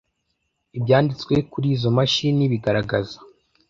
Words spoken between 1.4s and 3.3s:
kuri izo mashini bigaragaza